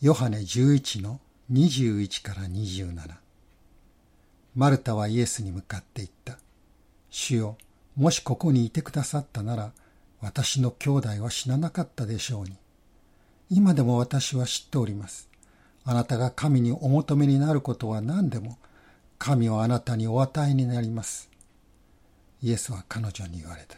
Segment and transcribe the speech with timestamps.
[0.00, 1.20] ヨハネ11の
[1.52, 2.94] 21から27
[4.54, 6.38] マルタはイエスに向かって言った。
[7.10, 7.58] 主よ、
[7.96, 9.72] もしここにいてくださったなら、
[10.22, 12.56] 私の兄弟は死ななかったでしょうに。
[13.50, 15.28] 今でも私は知っております。
[15.84, 18.56] あなたが神にお求めになることは何でも、
[19.18, 21.28] 神はあなたにお与えになります。
[22.42, 23.76] イエスは彼女に言われた。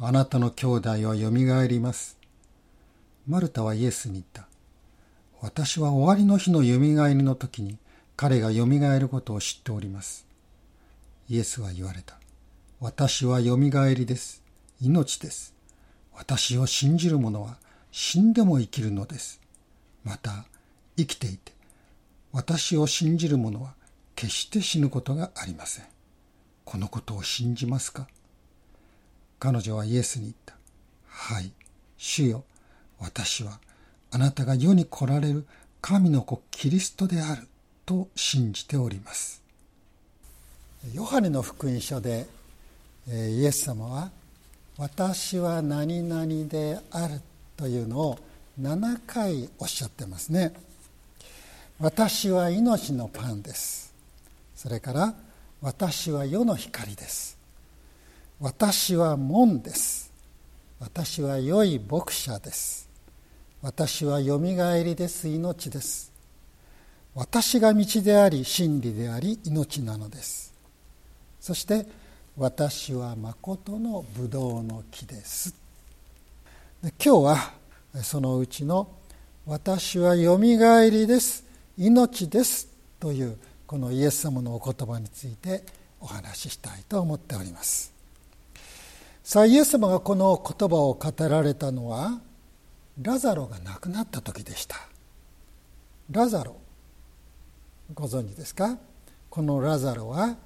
[0.00, 2.18] あなたの兄弟はよみがえります。
[3.26, 4.49] マルタはイエスに言った。
[5.40, 7.78] 私は終わりの日のよみがえりの時に
[8.16, 10.26] 彼がよみがえることを知っております。
[11.28, 12.16] イエスは言われた。
[12.78, 14.42] 私はよみがえりです。
[14.82, 15.54] 命です。
[16.14, 17.56] 私を信じる者は
[17.90, 19.40] 死んでも生きるのです。
[20.04, 20.44] また、
[20.96, 21.52] 生きていて、
[22.32, 23.74] 私を信じる者は
[24.16, 25.86] 決して死ぬことがありません。
[26.64, 28.06] このことを信じますか？
[29.38, 30.54] 彼女はイエスに言った。
[31.06, 31.50] はい、
[31.96, 32.44] 主よ、
[32.98, 33.58] 私は
[34.12, 35.46] あなたが世に来られる
[35.80, 37.46] 神の子キリストである
[37.86, 39.40] と信じております。
[40.92, 42.26] ヨハネの福音書で
[43.08, 44.10] イエス様は
[44.78, 47.20] 「私は何々である」
[47.56, 48.18] というのを
[48.60, 50.52] 7回おっしゃってますね。
[51.78, 53.94] 私は命のパンです。
[54.54, 55.14] それから
[55.62, 57.38] 私は世の光です。
[58.40, 60.10] 私は門です。
[60.78, 62.89] 私は良い牧者です。
[63.62, 65.28] 私はよみがえりです。
[65.28, 66.12] 命です。
[67.14, 70.50] 私が道であり真理であり命なのです。
[71.40, 71.86] そして
[72.36, 75.54] 私は誠のブドウの木です
[76.82, 77.52] で今日は
[78.02, 78.88] そのうちの
[79.46, 81.44] 「私はよみがえりです
[81.76, 82.68] 命です」
[83.00, 85.64] というこのイエス様のお言葉について
[86.00, 87.92] お話ししたいと思っております
[89.24, 92.20] さあイエス様がこの言葉を語られたのは
[93.02, 94.76] ラザロが亡くなった時でした。
[96.10, 96.56] ラザロ
[97.94, 98.76] ご存知ですか？
[99.30, 100.36] このラザロは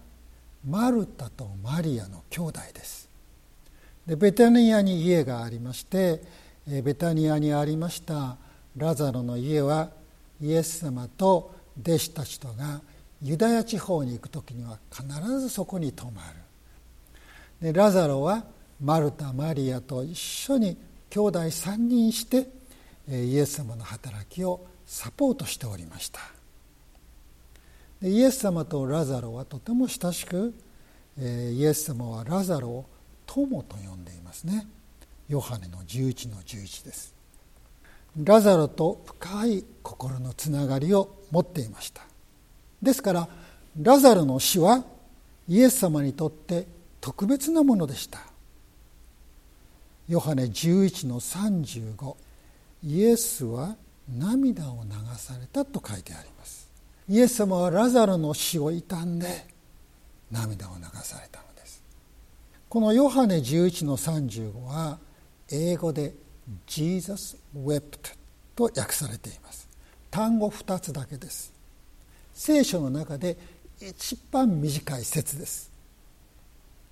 [0.65, 3.09] マルタとマリアの兄弟です。
[4.07, 6.23] でベタニアに家がありまして
[6.67, 8.37] ベタニアにありました
[8.77, 9.91] ラザロの家は
[10.41, 12.81] イエス様と弟子たちとが
[13.23, 15.07] ユダヤ地方に行く時には必
[15.41, 16.23] ずそこに泊ま
[17.61, 17.73] る。
[17.73, 18.45] でラザロは
[18.81, 20.77] マルタマリアと一緒に
[21.14, 22.48] 兄弟3人して
[23.08, 26.19] イエス様の働きをサポートしておりました。
[28.02, 30.52] イエス様とラザロはとても親しく
[31.17, 32.86] イエス様はラザロを
[33.27, 34.67] 友と呼んでいますね。
[35.29, 37.14] ヨハネの11の11です。
[38.20, 42.02] ラザロと深い心のつながりを持っていました。
[42.83, 43.29] ですから
[43.81, 44.83] ラザロの死は
[45.46, 46.67] イエス様にとって
[47.01, 48.33] 特別なものでした。
[50.09, 52.15] ヨハネ11の35
[52.85, 53.77] イエスは
[54.09, 56.69] 涙を流されたと書いてあります。
[57.09, 59.47] イエス様はラザロの死を悼んで
[60.31, 61.83] 涙を流されたのです。
[62.69, 64.98] このヨハネ11の35は
[65.51, 66.14] 英語で
[66.67, 68.14] 「Jesus wept」
[68.55, 69.67] と訳されています。
[70.11, 71.53] 単語2つだけです。
[72.35, 73.39] 聖書の中で
[73.81, 75.70] 一番短い説です。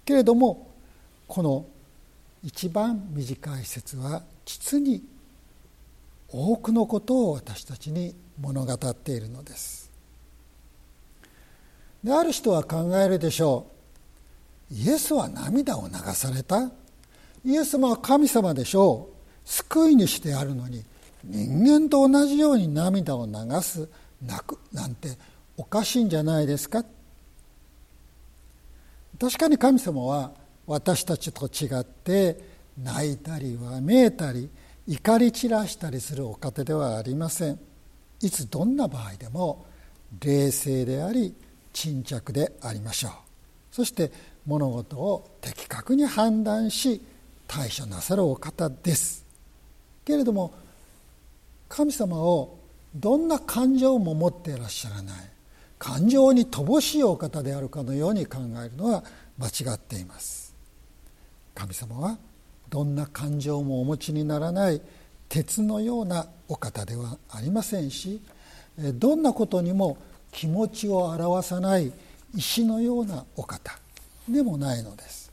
[0.07, 0.69] けれども
[1.29, 1.67] この
[2.45, 5.03] 一番短い説は実に
[6.29, 9.91] 多くのことを私たちに物語っているのです。
[12.03, 13.67] である人は考えるでしょ
[14.71, 14.75] う。
[14.75, 16.71] イエスは涙を流された。
[17.45, 19.49] イエス様は神様でしょう。
[19.49, 20.85] 救い主であるのに
[21.25, 23.89] 人間と同じように涙を流す
[24.25, 25.17] 泣くなんて
[25.57, 26.85] おかしいんじゃないですか。
[29.21, 30.33] 確かに神様は
[30.67, 32.39] 私たちと違って
[32.83, 34.49] 泣いたりわめいたり
[34.87, 37.59] 怒り散らしたりするお方ではありません。
[38.21, 39.67] いつどんな場合でも
[40.21, 41.35] 冷静であり
[41.73, 43.13] 沈着でありましょう。
[43.71, 44.13] そして
[44.47, 47.01] 物事を的確に判断し
[47.47, 49.25] 対処なさるお方です。
[50.05, 50.53] けれども
[51.69, 52.59] 神様を
[52.95, 55.33] どんな感情も持っていらっしゃらない。
[55.79, 59.03] 感情に乏しいお方であるかのように考えるのは
[59.39, 60.42] 間違っています。
[61.55, 62.19] 神様は
[62.69, 64.81] どんな感情もお持ちにならない
[65.29, 68.21] 鉄のようなお方ではありませんし
[68.79, 69.99] どんなことにも
[70.31, 71.93] 気持ちを表さない
[72.35, 73.79] 石のようなお方
[74.29, 75.31] でもないのです。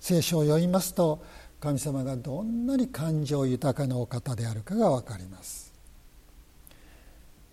[0.00, 1.22] 聖書を読みますと
[1.60, 5.72] 神様がどんなに感情豊かなお方であるかが分かります。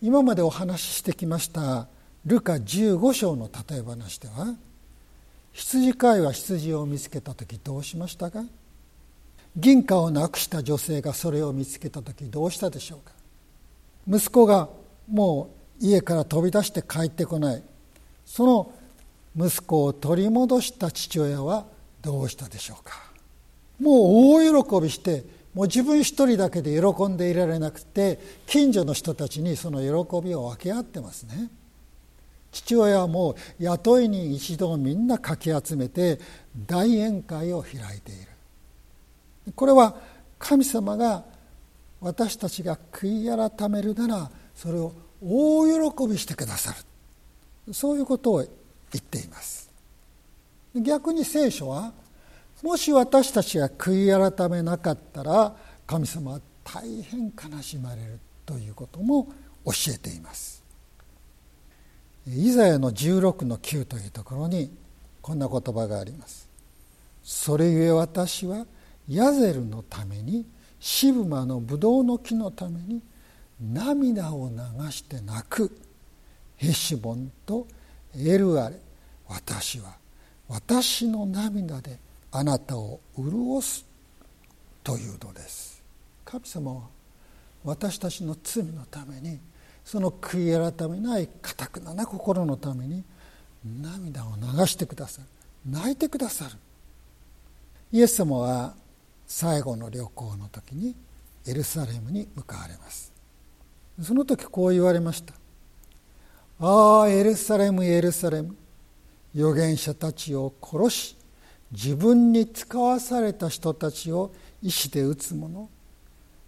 [0.01, 1.87] 今までお話ししてきました
[2.25, 4.55] ルカ15章の例え話では
[5.53, 8.43] 羊飼いは羊を見つけた時どうしましたか？
[9.55, 13.13] 銀貨をなくした女性がそれを見つけた時どうしたでしょうか？
[14.07, 14.67] 息子が
[15.07, 17.63] もう家から飛び出して帰ってこない。
[18.25, 18.71] その
[19.35, 21.65] 息子を取り戻した父親は
[22.01, 22.93] どうしたでしょうか？
[23.79, 23.95] もう
[24.43, 25.23] 大喜びして
[25.53, 31.49] もう自分一人だけで喜んでいられなくて近所の人たちにその喜びを分け合ってますね。
[32.53, 36.19] 父親はもう雇い人一同みんなかき集めて
[36.65, 39.53] 大宴会を開いている。
[39.55, 39.95] これは
[40.39, 41.25] 神様が
[41.99, 46.73] 私たちが悔い改めるならそれを大喜びしてくださ
[47.67, 47.73] る。
[47.73, 48.47] そういうことを言
[48.97, 49.71] っています。
[50.75, 51.91] 逆に聖書は
[52.61, 59.27] もし私たちが悔い改めなかったら神様は大変悲しまれるということも
[59.65, 60.62] 教えています。
[62.27, 64.71] イザヤの16の9というところに
[65.21, 66.49] こんな言葉があります。
[67.23, 68.65] それゆえ私は
[69.07, 70.45] ヤゼルのために
[70.79, 73.01] シブマのブドウの木のために
[73.61, 75.77] 涙を流して泣く。
[76.55, 77.67] ヘシボンと
[78.15, 78.79] エルアレ。
[79.27, 79.95] 私は
[80.47, 81.99] 私の涙で
[82.31, 83.85] あなたを潤す
[84.83, 85.81] というのです。
[86.23, 86.81] 神様は
[87.63, 89.39] 私たちの罪のために
[89.85, 93.03] その悔い改めないかたくなな心のために
[93.65, 95.27] 涙を流してくださる。
[95.69, 96.51] 泣いてくださる。
[97.91, 98.73] イエス様は
[99.27, 100.95] 最後の旅行の時に
[101.45, 103.13] エルサレムに向かわれます。
[104.01, 105.35] その時こう言われました
[106.59, 108.55] 「ああエルサレムエルサレム
[109.35, 111.15] 預言者たちを殺し
[111.71, 114.31] 自分に使わされた人たちを
[114.61, 115.69] 石で撃つ者。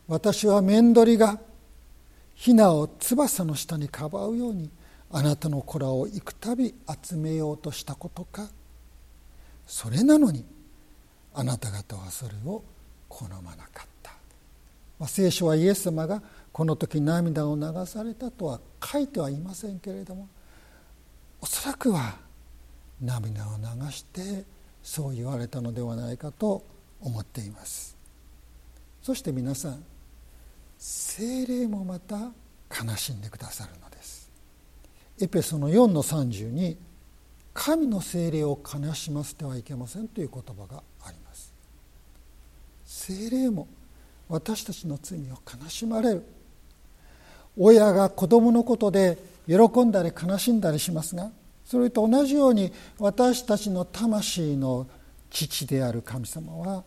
[0.08, 1.40] 私は面取りが
[2.36, 4.70] ヒナを翼の下にかばうように
[5.12, 6.56] あなたの子らを幾度
[7.04, 8.48] 集めようとしたことか。
[9.66, 10.46] それなのに
[11.34, 12.64] あなた方はそれを
[13.10, 14.12] 好まなかった、
[15.00, 16.22] まあ、聖書はイエス様が
[16.52, 20.28] この時涙を流されたとは書いてはいませんけれども
[21.42, 22.16] おそらくは
[23.02, 24.46] 涙を流して
[24.84, 26.64] そう言われたのではないかと
[27.02, 27.96] 思っています。
[29.02, 29.84] そして皆さん
[30.78, 32.32] 精霊もまた
[32.70, 34.30] 悲しんでくださるのです。
[35.20, 36.78] エペソの4の30に
[37.54, 41.54] 神の精霊を悲しませてはいけませんという言葉があります。
[42.86, 43.68] 精霊も
[44.28, 46.24] 私たちの罪を悲しまれる。
[47.58, 49.18] 親が子供のことで
[49.48, 51.32] 喜んだり悲しんだりしますが
[51.64, 54.88] それと同じように私たちの魂の
[55.30, 56.84] 父である神様は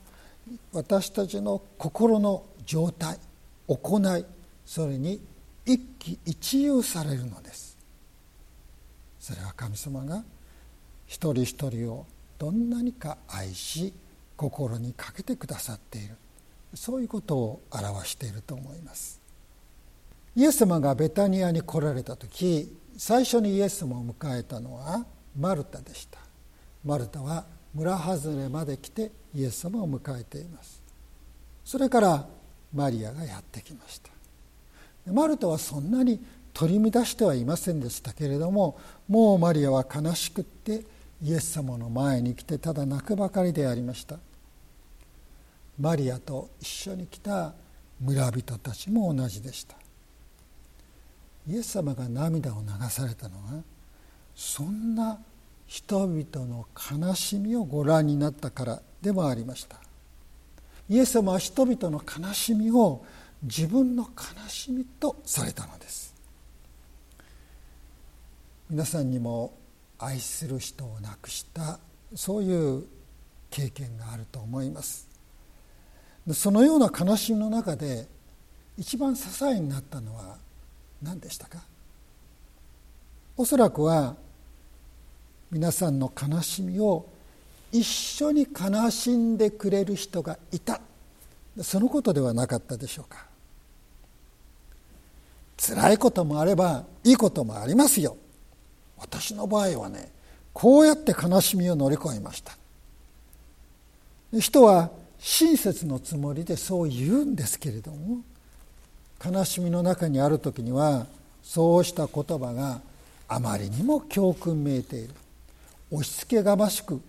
[0.72, 3.18] 私たちの心の状態
[3.68, 4.24] 行い
[4.64, 5.20] それに
[5.64, 7.76] 一喜一憂されるのです。
[9.20, 10.24] それは神様が
[11.06, 12.06] 一人一人を
[12.38, 13.92] どんなにか愛し
[14.36, 16.16] 心にかけてくださっている。
[16.74, 19.20] そういうことを表していると思います。
[20.34, 25.04] イエス様がベタニアに来られた時最初にイエス様を迎えたのは
[25.38, 26.18] マルタでした。
[26.84, 27.44] マルタは
[27.74, 30.82] 村外れまで来てイエス様を迎えています。
[31.64, 32.26] それから
[32.74, 34.10] マリアがやってきました。
[35.12, 36.22] マルタはそんなに
[36.52, 38.78] 取り乱してはいませんでしたけれども
[39.08, 40.84] もうマリアは悲しくって
[41.22, 44.16] イエス様の前に来てただ泣くばかりでありました。
[45.80, 47.54] マリアと一緒に来た
[48.00, 49.76] 村人たちも同じでした。
[51.48, 53.62] イエス様が涙を流されたのは
[54.34, 55.18] そんな
[55.66, 59.87] 人々の悲しみをご覧になったからでもありました。
[60.88, 63.04] イエス様は人々の悲しみを
[63.42, 66.14] 自分の悲しみとされたのです。
[68.70, 69.56] 皆さんにも
[69.98, 71.78] 愛する人を亡くした
[72.14, 72.84] そういう
[73.50, 75.08] 経験があると思います。
[76.32, 78.06] そのような悲しみの中で
[78.76, 80.36] 一番支えになったのは
[81.02, 81.62] 何でしたか？
[83.36, 84.16] おそらくは
[85.50, 87.06] 皆さんの悲しみを
[87.72, 90.80] 一緒に悲しんでくれる人がいた。
[91.62, 93.26] そのことではなかったでしょうか。
[95.56, 98.16] 辛いこともあればいいこともありますよ。
[98.96, 100.10] 私の場合はね
[100.52, 102.56] こうやって悲しみを乗り越えました。
[104.32, 108.18] 人は親切のつもりでそう言うんですけれども
[109.24, 111.06] 悲しみの中にある時には
[111.42, 112.80] そうした言葉が
[113.26, 115.14] あまりにも教訓めいている。
[115.90, 117.00] 押し付けがましく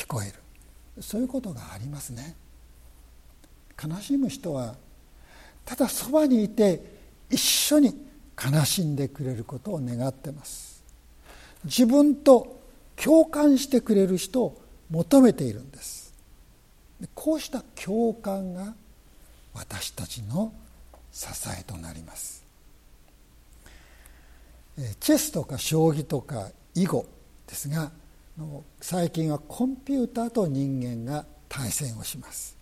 [0.00, 1.02] 聞こえる。
[1.02, 2.34] そういうことがありますね。
[3.82, 4.74] 悲しむ人は
[5.66, 7.94] ただそばにいて一緒に
[8.42, 10.82] 悲しんでくれることを願ってます。
[11.64, 12.60] 自分と
[12.96, 16.14] 共感してくれる人を求めているんです。
[17.14, 18.74] こうした共感が
[19.52, 20.52] 私たちの
[21.12, 21.26] 支
[21.58, 22.42] えとなります。
[24.98, 27.04] チェスとか将棋とか囲碁
[27.46, 27.92] ですが
[28.80, 32.56] 最近はコンピューターと人間が対戦をします。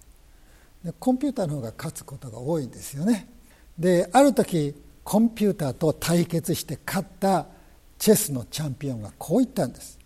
[0.85, 3.29] でコンピューターの方が勝つことが多いんですよね。
[3.79, 7.47] である時コンピューターと対決して勝った
[7.99, 9.99] チェスのチャンピオンがこう言ったんです。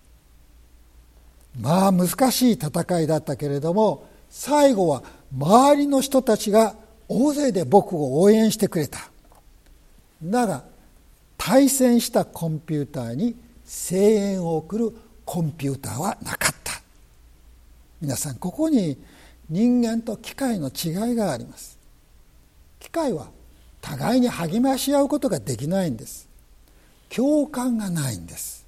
[1.59, 5.03] まあ難しい戦いだったけれども最後は
[5.37, 6.77] 周りの人たちが
[7.09, 9.11] 大勢で僕を応援してくれた。
[10.23, 10.65] だが
[11.37, 13.35] 対戦したコンピューターに
[13.67, 14.97] 声援を送る
[15.33, 16.75] コンピューターはなかった。
[18.03, 18.99] 皆さんここに
[19.49, 21.79] 人間と機械の違いがあります。
[22.79, 23.29] 機械は
[23.81, 26.29] 互いに励まし合うことができないんです。
[27.09, 28.67] 共感がないんです。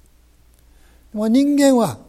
[1.13, 1.99] でも人間は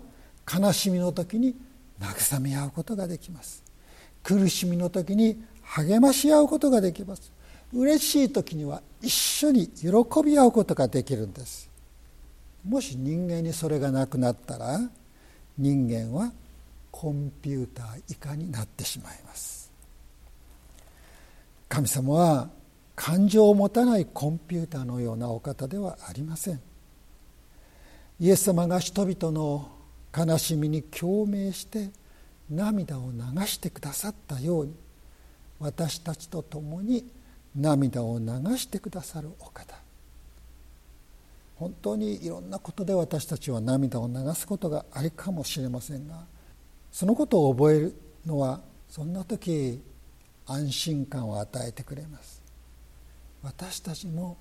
[0.50, 1.54] 悲しみの時に
[2.00, 3.62] 慰め合うことができます。
[4.22, 7.30] 苦しみの時に励まし合うことができます。
[7.74, 9.88] 嬉しい時には一緒に喜
[10.24, 11.75] び合うことができるんです。
[12.66, 14.80] もし人間にそれがなくなったら
[15.56, 16.32] 人間は
[16.90, 19.70] コンピューター以下になってしまいます。
[21.68, 22.48] 神様は
[22.94, 26.60] 感情を持たないコンピューターのようなお方ではありません。
[28.18, 29.70] イエス様が人々の
[30.16, 31.90] 悲しみに共鳴して
[32.50, 34.74] 涙を流してくださったように
[35.58, 37.06] 私たちと共に
[37.54, 39.85] 涙を流してくださるお方。
[41.56, 46.26] 本当にいろんなことで私たちは涙を流すことがあるかもしれませんが
[46.92, 47.94] そのことを覚える
[48.24, 49.80] のはそんな時
[50.46, 52.42] 安心感を与えてくれます。
[53.42, 54.36] 私たちも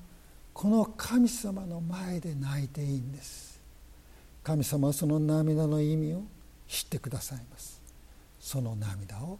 [0.53, 3.61] この神様の前で泣いていいんです。
[4.43, 6.23] 神様はその涙の意味を
[6.67, 7.81] 知ってくださいます。
[8.39, 9.39] その涙を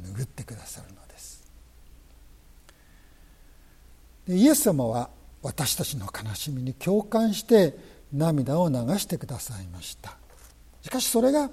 [0.00, 1.44] 拭ってくださるのです。
[4.26, 5.10] でイエス様は
[5.44, 7.76] 私たちの悲しみに共感して
[8.12, 10.16] 涙を流してくださいました。
[10.82, 11.50] しかしそれが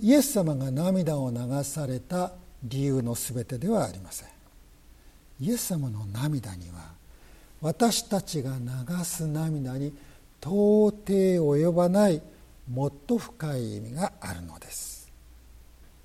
[0.00, 2.32] イエス様が涙を流された
[2.64, 4.28] 理由の全てではありません。
[5.40, 6.92] イエス様の涙には
[7.60, 9.88] 私たちが流す涙に
[10.40, 12.22] 到底及ばない
[12.70, 15.12] もっと深い意味があるのです。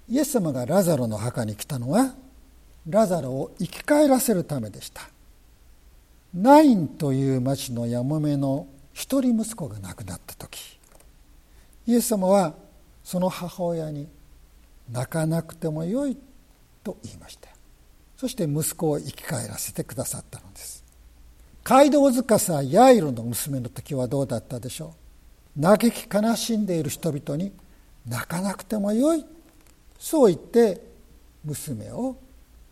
[0.09, 2.13] イエス様がラザロの墓に来たのは
[2.87, 5.03] ラザロを生き返らせるためでした。
[6.33, 10.79] ナインという町のやもめの一人息子が亡くなった時
[11.87, 12.55] イエス様は
[13.03, 14.07] その母親に
[14.91, 16.17] 泣かなくてもよい
[16.83, 17.49] と言いました。
[18.17, 20.83] そして息子を生き返らせてくださったのです。
[21.63, 24.93] 街道司ヤイロの娘の時はどうだったでしょ
[25.57, 25.61] う。
[25.61, 27.51] 嘆き悲しんでいる人々に
[28.07, 29.25] 泣かなくてもよい。
[29.97, 30.81] そう言って
[31.43, 32.17] 娘を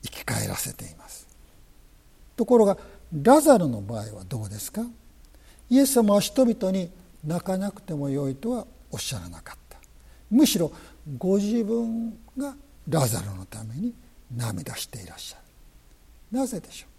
[0.03, 1.27] 生き返らせています。
[2.35, 2.77] ところが
[3.13, 4.83] ラザルの場合はどうですか？
[5.69, 6.91] イエス様は人々に
[7.25, 9.77] 泣かなくてもよいとはおっしゃらなかった。
[10.29, 10.71] むしろ
[11.17, 12.55] ご自分が
[12.87, 13.93] ラザルのために
[14.35, 15.37] 涙していらっしゃ
[16.31, 16.39] る。
[16.39, 16.89] なぜでしょう？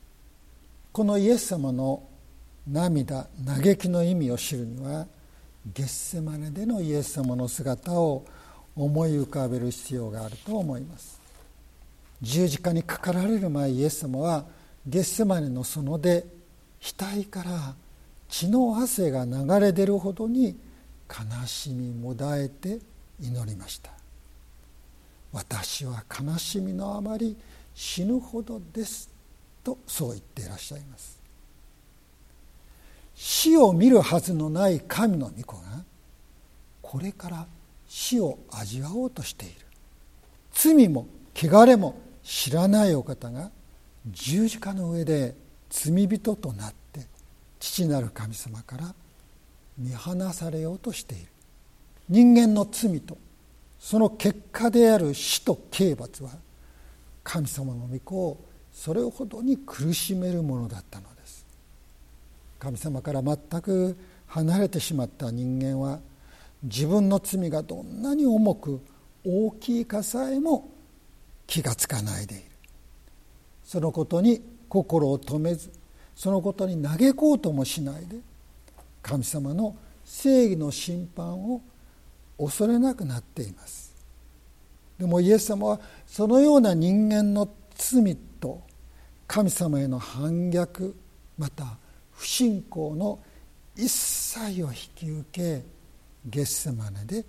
[0.93, 2.03] このイエス様の
[2.69, 5.07] 涙嘆きの意味を知るには
[5.73, 8.25] ゲッセマネでのイエス様の姿を
[8.75, 11.21] 思い浮かべる必要があると思います。
[12.21, 14.45] 十字架にかかられる前イエス様は
[14.87, 16.27] ゲッセマネの園で
[16.81, 17.75] 額から
[18.29, 20.57] 血の汗が流れ出るほどに
[21.09, 22.79] 悲しみもだえて
[23.21, 23.91] 祈りました。
[25.33, 27.37] 私は悲しみのあまり
[27.75, 29.11] 死ぬほどです
[29.63, 31.21] とそう言っていらっしゃいます。
[33.15, 35.85] 死を見るはずのない神の御子が
[36.81, 37.47] これから
[37.87, 39.55] 死を味わおうとしている。
[40.53, 43.51] 罪も汚れも知らないお方が
[44.07, 45.35] 十字架の上で
[45.69, 47.07] 罪人となって
[47.59, 48.95] 父なる神様から
[49.77, 51.27] 見放されようとしている。
[52.09, 53.19] 人間の罪と
[53.79, 56.31] その結果である死と刑罰は
[57.23, 61.47] 神様の御子をそれほどに苦しめるものだったのです。
[62.59, 66.01] 神様から全く離れてしまった人間は
[66.63, 68.81] 自分の罪がどんなに重く
[69.25, 70.69] 大きいかさえも
[71.47, 72.50] 気がつかないでいる。
[73.71, 75.71] そのことに心を止めず
[76.17, 78.17] そのことに嘆こうともしないで
[79.01, 81.63] 神様の正義の審判を
[82.37, 83.95] 恐れなくなっています。
[84.99, 88.61] でもイエス様はそのような人間の罪と
[89.29, 90.97] 神様への反逆
[91.39, 91.79] また
[92.11, 93.21] 不信仰の
[93.77, 95.63] 一切を引き受け
[96.27, 97.25] ゲッセマネで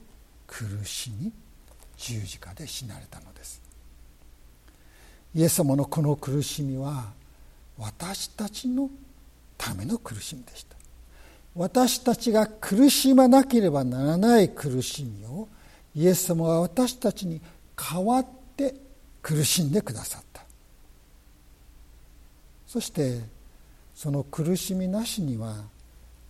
[0.47, 1.31] 苦しみ
[1.97, 3.70] 十字架で死なれたのです。
[5.33, 7.11] イエス様のこの苦しみは
[7.77, 8.89] 私たちの
[9.57, 10.75] ための苦しみでした。
[11.55, 15.47] 私たちが苦しまなければならない苦しみを
[15.93, 17.41] イエス様は私たちに
[17.75, 18.75] 代わって
[19.21, 20.41] 苦しんでくださった。
[22.67, 23.19] そして
[23.93, 25.55] その苦しみなしには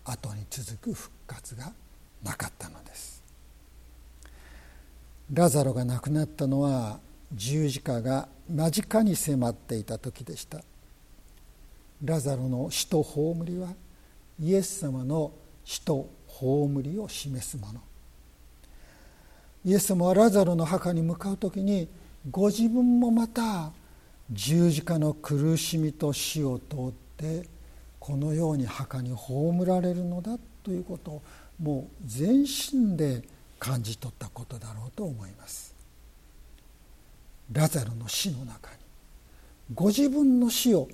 [0.03, 1.71] 後に続く復活が
[2.23, 3.21] なかったのです。
[5.31, 6.99] ラザロが亡くなったのは
[7.33, 10.61] 十字架が間近に迫っていた時でした。
[12.03, 13.69] ラザロの死と葬りは
[14.39, 15.31] イエス様の
[15.63, 17.81] 死と葬りを示すもの。
[19.63, 21.87] イエス様はラザロの墓に向かう時に
[22.29, 23.71] ご自分もまた
[24.31, 27.47] 十字架の苦しみと死を通って
[27.99, 31.21] このように墓に葬られるのだということを
[31.59, 33.23] もう全身で
[33.59, 35.70] 感じ取ったことだろうと思います。
[37.51, 38.77] ラザロの死の中に
[39.73, 40.87] ご自分の死を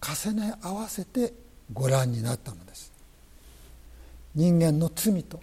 [0.00, 1.32] 重ね合わせて
[1.72, 2.92] ご覧になったのです。
[4.34, 5.40] 人間の罪と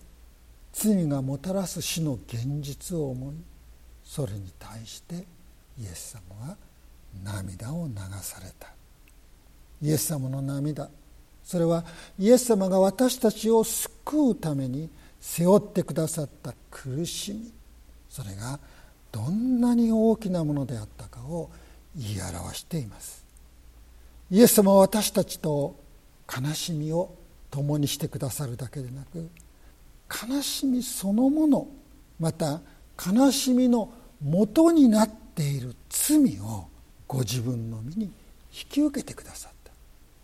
[0.74, 3.36] 罪がもたらす死の現実を思い
[4.04, 5.16] それに対して
[5.80, 6.58] イエス様は
[7.24, 8.70] 涙を流された。
[9.82, 10.90] イエス様の涙
[11.44, 11.86] それは
[12.20, 17.52] イエス様が私たちを救うために背負ってくださった苦しみ
[18.10, 18.60] それが
[19.12, 21.50] どんなに大きなものであったかを
[21.96, 23.26] 言い表しています。
[24.30, 25.76] イエス様は私たちと
[26.28, 27.16] 悲しみを
[27.50, 29.30] 共にしてくださるだけでなく
[30.30, 31.68] 悲しみそのもの
[32.20, 32.62] また
[33.04, 36.68] 悲しみの元になっている罪を
[37.08, 38.12] ご自分の身に引
[38.70, 39.72] き受けてくださった。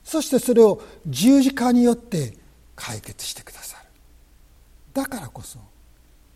[0.03, 2.33] そしてそれを十字架によって
[2.75, 3.87] 解決してくださる。
[4.93, 5.59] だからこそ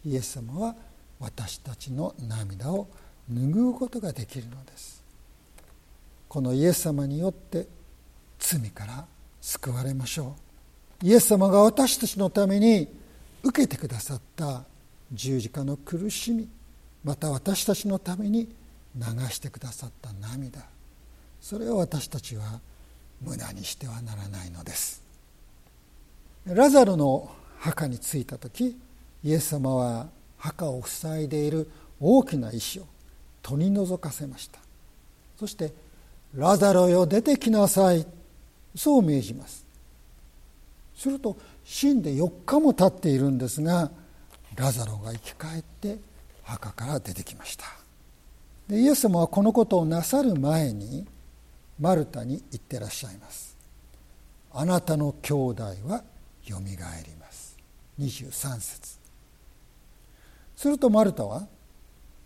[0.05, 0.75] イエス様は
[1.19, 2.88] 私たちの涙を
[3.31, 5.03] 拭うことができるのです。
[6.27, 7.67] このイエス様によって
[8.39, 9.05] 罪から
[9.41, 10.36] 救われましょ
[11.01, 11.05] う。
[11.05, 12.88] イエス様が私たちのために
[13.43, 14.63] 受けてくださった
[15.12, 16.49] 十字架の苦しみ
[17.03, 18.47] また私たちのために
[18.95, 20.62] 流してくださった涙。
[21.39, 22.60] それを私たちは
[23.21, 25.03] 無駄にしてはならないのです。
[26.45, 28.77] ラザロの墓に着いた時
[29.23, 31.69] イエス様は墓を塞いでいる
[32.00, 32.86] 大きな石を
[33.41, 34.60] 取り除かせました。
[35.39, 35.73] そして
[36.34, 38.06] 「ラザロよ出てきなさい」
[38.76, 39.65] そう命じます。
[40.95, 43.91] すると死んで4日も経っているんですが
[44.56, 46.00] ラザロが生き返って
[46.43, 47.65] 墓から出てきました。
[48.67, 51.08] でイエス様はこのことをなさる前に
[51.80, 53.56] マルタに言ってらっしゃいます。
[54.52, 56.04] あなたの兄弟は
[56.45, 57.56] よみがえります。
[58.00, 58.96] 23節。
[60.58, 61.48] するとマルタは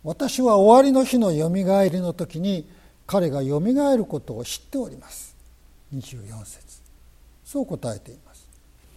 [0.04, 2.68] 私は終わりの日のよみがえりの時に
[3.06, 5.36] 彼がよみがえることを知っております。
[5.94, 6.82] 24節。
[7.44, 8.48] そう答えています。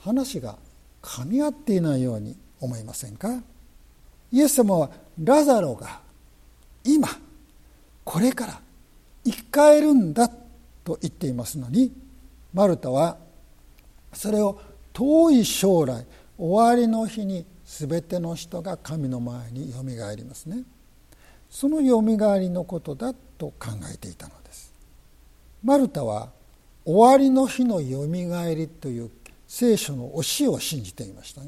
[0.01, 0.57] 話が
[1.03, 3.43] 噛み合っていないように思いませんか？
[4.31, 4.91] イエス様は
[5.23, 6.01] ラザロが
[6.85, 7.09] 今
[8.05, 8.61] これから
[9.25, 10.29] 生き返るんだ
[10.85, 11.93] と言っていますのに
[12.53, 13.17] マルタは
[14.13, 14.61] それを
[14.93, 16.07] 遠い将来
[16.39, 17.45] 終わりの日に
[17.79, 20.63] 全ての人が神の前によみがえりますね。
[21.51, 24.73] そのよみがえりのことだと考えていたのです。
[25.63, 26.31] マルタは
[26.85, 29.11] 終わりの日のよみがえりという
[29.49, 31.47] 聖書の教えを信じていましたが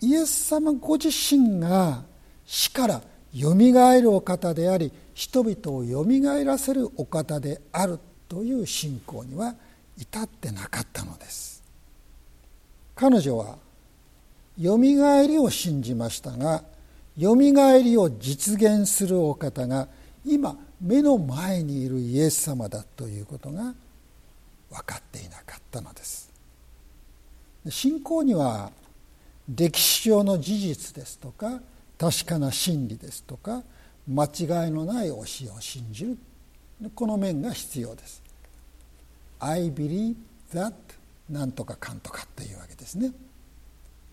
[0.00, 2.02] イエス様ご自身が
[2.44, 9.54] 死からよみがえるお方であり人々をよみがえらせるお方であるという信仰には
[9.96, 11.62] 至ってなかったのです。
[12.94, 13.56] 彼女は
[14.58, 16.64] よみがえりを信じましたが
[17.16, 19.88] よみがえりを実現するお方が
[20.24, 23.74] 今目の前にいるイエス様だということが
[24.70, 26.30] 分かっていなかったのです。
[27.70, 28.70] 信仰には
[29.52, 31.60] 歴史上の事実ですとか
[31.98, 33.62] 確かな真理ですとか
[34.06, 36.16] 間違いのない教えを信じる
[36.94, 38.22] この面が必要です。
[39.40, 40.14] I believe
[40.52, 40.72] that
[41.28, 43.12] なんとかかんとかっていうわけですね。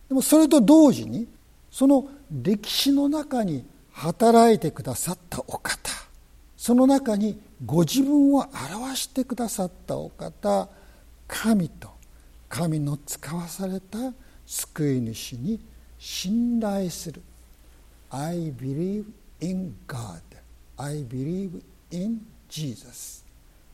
[0.07, 1.27] でもそれと同時に
[1.71, 5.91] その歴史の中に働いてくださったお方
[6.57, 10.67] その中にご自分を表してくださったお方
[11.27, 11.89] 神と
[12.49, 14.13] 神の使わされた
[14.45, 15.59] 救い主に
[15.97, 17.21] 信頼する。
[18.09, 19.05] I believe
[19.41, 20.21] in God.
[20.77, 23.23] I believe in Jesus.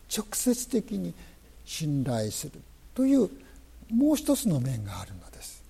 [0.10, 1.14] 直接的に
[1.66, 2.54] 信頼する
[2.94, 3.30] という
[3.90, 5.61] もう一つの面があるのです。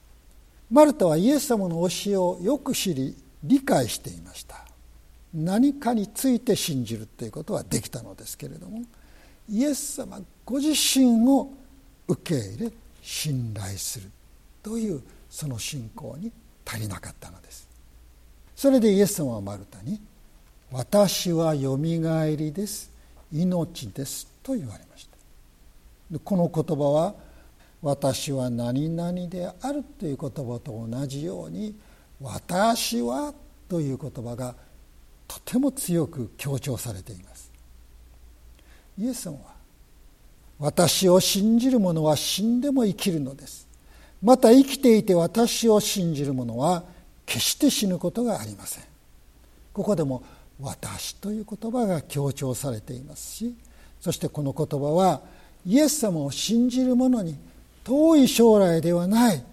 [0.71, 4.55] マルタはイエス様の教えをよく知り理解していました。
[5.33, 8.81] 何かについて信じるということはできたのですけれども
[9.49, 11.49] イエス様ご自身を
[12.07, 14.09] 受け入れ信頼する
[14.61, 16.31] というその信仰に
[16.65, 17.67] 足りなかったのです。
[18.55, 19.99] それでイエス様はマルタに
[20.71, 22.89] 「私はよみがえりです
[23.33, 25.05] 命です」と言われまし
[26.11, 26.19] た。
[26.19, 27.15] この言葉は
[27.81, 31.75] 「私は何々である」という言葉と同じように
[32.21, 33.33] 「私は」
[33.67, 34.55] という言葉が
[35.27, 37.51] とても強く強調されています。
[38.97, 39.55] イエス様は
[40.59, 43.67] 私を信じる者は死んでも生きるのです。
[44.21, 46.83] また生きていて私を信じる者は
[47.25, 48.83] 決して死ぬことがありません。
[49.73, 50.23] ここでも
[50.59, 53.55] 「私」という言葉が強調されていますし
[53.99, 55.21] そしてこの言葉は
[55.65, 57.37] イエス様を信じる者に
[57.83, 59.43] 遠い将来ではない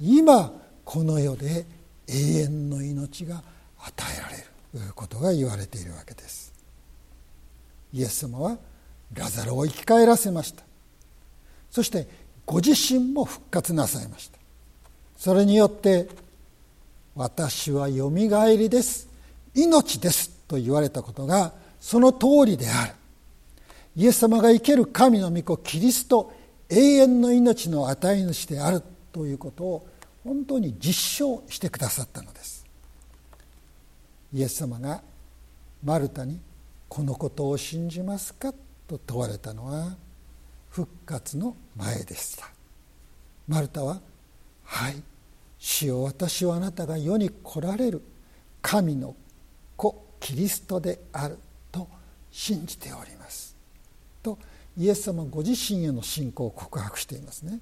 [0.00, 0.52] 今
[0.84, 1.66] この世で
[2.08, 3.42] 永遠の命が
[3.78, 4.36] 与えられ
[4.86, 6.52] ることが言われているわけです。
[7.92, 8.58] イエス様は
[9.14, 10.62] ラザロを生き返らせました。
[11.70, 12.08] そして
[12.46, 14.38] ご自身も復活なさいました。
[15.16, 16.08] それによって
[17.14, 19.08] 私はよみがえりです。
[19.54, 22.94] 命ですと言われたことがその通りである。
[23.96, 26.32] イエス様が生ける神の御子キリスト
[26.70, 29.86] 永遠の命の与え主であるということを
[30.24, 30.94] 本当に実
[31.26, 32.64] 証してくださったのです
[34.32, 35.02] イエス様が
[35.82, 36.38] マルタに
[36.88, 38.54] 「このことを信じますか?」
[38.86, 39.96] と問われたのは
[40.68, 42.50] 復活の前でした
[43.48, 44.00] マルタは
[44.62, 45.02] 「はい
[45.58, 48.02] 主よ私はあなたが世に来られる
[48.62, 49.14] 神の
[49.76, 51.38] 子キリストである
[51.72, 51.88] と
[52.30, 53.56] 信じております」
[54.22, 54.38] と
[54.78, 57.60] イエス様ご自身への信仰を告白していますね。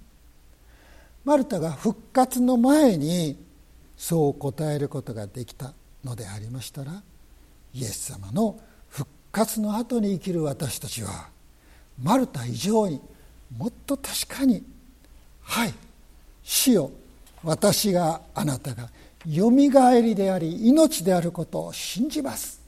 [1.25, 3.37] マルタが復活の前に
[3.97, 7.03] そう答えることができたのでありましたら
[7.75, 11.29] イエス様の復活の後に生きる私たちは
[12.01, 13.01] マルタ以上に
[13.57, 14.65] もっと確かに
[15.43, 15.75] 「はい
[16.43, 16.91] 死よ
[17.43, 18.89] 私があなたが
[19.27, 22.61] よみがえりであり命であることを信じます」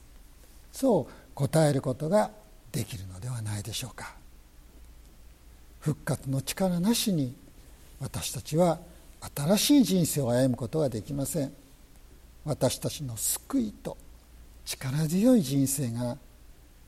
[0.71, 2.29] そう答えることが
[2.71, 4.20] できるのではないでしょうか
[5.81, 7.35] 復活の力なしに
[7.99, 8.79] 私たちは
[9.35, 11.53] 新しい人生を歩むことはできません
[12.45, 13.97] 私たちの救いと
[14.65, 16.17] 力強い人生が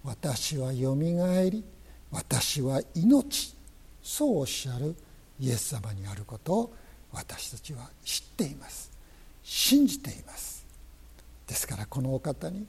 [0.04, 1.64] 私はよみがえり
[2.12, 3.56] 私は命
[4.02, 4.96] そうおっしゃる
[5.40, 6.74] イエス様にあることを
[7.12, 8.94] 私たちは知っています
[9.44, 10.66] 信じています。
[11.48, 12.66] ですからこのお方に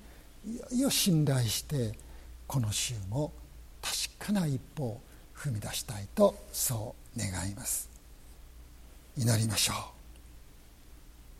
[0.46, 1.92] いよいよ信頼して
[2.46, 3.32] この週も
[3.80, 5.00] 確かな一歩を
[5.36, 7.90] 踏み出したいとそう願います。
[9.16, 9.76] 祈りましょう。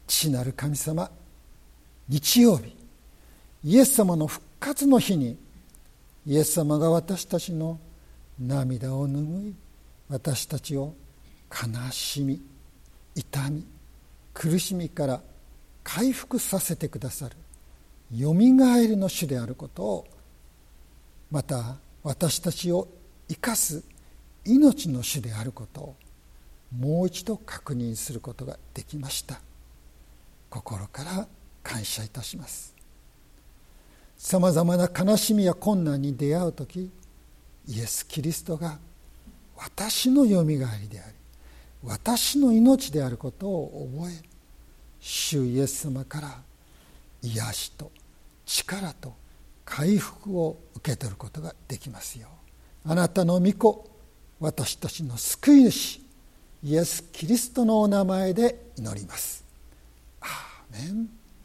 [0.07, 1.11] 父なる神様
[2.09, 2.77] 日曜日
[3.65, 5.39] イエス様の復活の日に
[6.27, 7.79] イエス様が私たちの
[8.39, 9.55] 涙を拭い
[10.09, 10.95] 私たちを
[11.51, 12.41] 悲しみ
[13.15, 13.65] 痛み
[14.35, 15.21] 苦しみから
[15.83, 17.37] 回復させてくださる
[18.15, 20.07] よみがえりの主であることを
[21.31, 22.89] また私たちを
[23.29, 23.83] 生かす
[24.45, 25.97] 命の主であることを
[26.77, 29.41] もう一度確認することができました。
[30.51, 31.27] 心から
[31.63, 32.75] 感謝いたします。
[34.17, 36.91] さまざまな悲しみや困難に出会う時
[37.67, 38.79] イエス・キリストが
[39.57, 41.15] 私のよみがえりであり
[41.83, 44.23] 私の命であることを覚え
[45.01, 46.41] 主イエス様から
[47.23, 47.91] 癒しと
[48.47, 49.15] 力と
[49.65, 52.44] 回復を受け取ることができますよう
[52.87, 53.91] あなたの御子
[54.41, 56.01] 私たちの救い主
[56.63, 59.45] イエス・キリストのお名前で祈ります。
[60.21, 61.09] アーメン